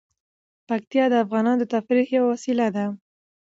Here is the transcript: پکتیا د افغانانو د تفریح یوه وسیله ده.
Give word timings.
پکتیا 0.67 1.05
د 1.09 1.13
افغانانو 1.23 1.59
د 1.61 1.65
تفریح 1.73 2.07
یوه 2.17 2.27
وسیله 2.33 2.67
ده. 2.75 2.85